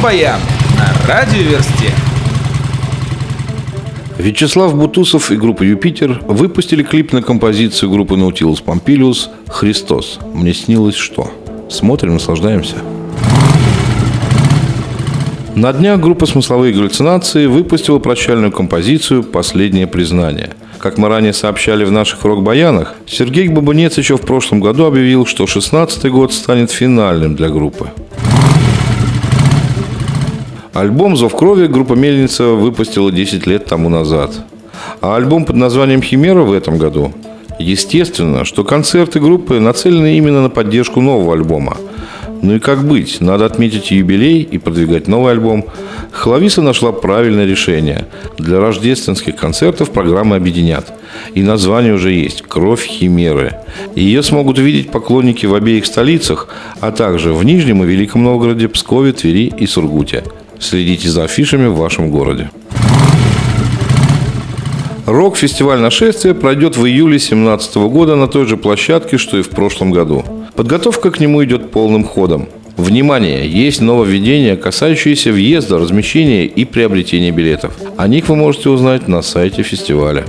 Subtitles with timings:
[0.00, 0.40] Рок-баян
[0.78, 1.92] на радиоверсте.
[4.16, 10.18] Вячеслав Бутусов и группа «Юпитер» выпустили клип на композицию группы «Наутилус Помпилиус» «Христос».
[10.32, 11.30] Мне снилось что?
[11.68, 12.76] Смотрим, наслаждаемся.
[15.54, 20.54] На днях группа «Смысловые галлюцинации» выпустила прощальную композицию «Последнее признание».
[20.78, 25.46] Как мы ранее сообщали в наших рок-баянах, Сергей Бабунец еще в прошлом году объявил, что
[25.46, 27.90] 16 год станет финальным для группы.
[30.72, 34.30] Альбом «Зов крови» группа «Мельница» выпустила 10 лет тому назад.
[35.00, 37.12] А альбом под названием «Химера» в этом году.
[37.58, 41.76] Естественно, что концерты группы нацелены именно на поддержку нового альбома.
[42.42, 43.20] Ну и как быть?
[43.20, 45.66] Надо отметить юбилей и продвигать новый альбом.
[46.12, 48.06] Хлависа нашла правильное решение.
[48.38, 50.92] Для рождественских концертов программы объединят.
[51.34, 53.56] И название уже есть «Кровь Химеры».
[53.96, 56.48] Ее смогут увидеть поклонники в обеих столицах,
[56.80, 60.22] а также в Нижнем и Великом Новгороде, Пскове, Твери и Сургуте.
[60.60, 62.50] Следите за афишами в вашем городе.
[65.06, 69.90] Рок-фестиваль «Нашествие» пройдет в июле 2017 года на той же площадке, что и в прошлом
[69.90, 70.22] году.
[70.54, 72.48] Подготовка к нему идет полным ходом.
[72.76, 73.48] Внимание!
[73.48, 77.76] Есть нововведения, касающиеся въезда, размещения и приобретения билетов.
[77.96, 80.24] О них вы можете узнать на сайте фестиваля.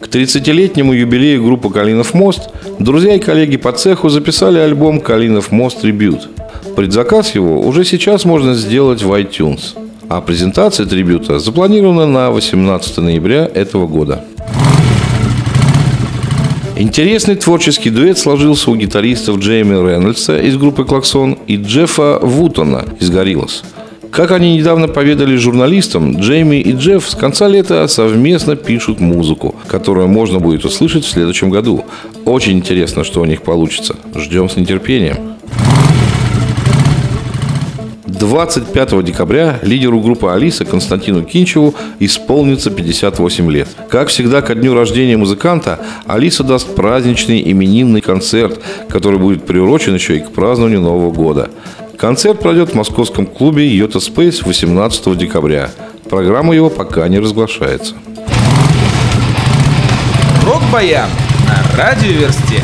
[0.00, 2.48] К 30-летнему юбилею группы «Калинов мост»
[2.78, 6.28] друзья и коллеги по цеху записали альбом «Калинов мост Трибют».
[6.76, 9.76] Предзаказ его уже сейчас можно сделать в iTunes.
[10.08, 14.24] А презентация трибюта запланирована на 18 ноября этого года.
[16.76, 23.10] Интересный творческий дуэт сложился у гитаристов Джейми Рейнольдса из группы «Клаксон» и Джеффа Вутона из
[23.10, 23.62] «Гориллас».
[24.10, 30.08] Как они недавно поведали журналистам, Джейми и Джефф с конца лета совместно пишут музыку, которую
[30.08, 31.84] можно будет услышать в следующем году.
[32.24, 33.96] Очень интересно, что у них получится.
[34.14, 35.33] Ждем с нетерпением.
[38.18, 43.68] 25 декабря лидеру группы «Алиса» Константину Кинчеву исполнится 58 лет.
[43.88, 50.16] Как всегда, ко дню рождения музыканта Алиса даст праздничный именинный концерт, который будет приурочен еще
[50.16, 51.50] и к празднованию Нового года.
[51.96, 55.70] Концерт пройдет в московском клубе «Йота Спейс» 18 декабря.
[56.08, 57.94] Программа его пока не разглашается.
[60.44, 61.08] Рок-баян
[61.46, 62.62] на радиоверсте.